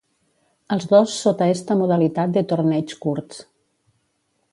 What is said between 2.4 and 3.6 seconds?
torneigs curts.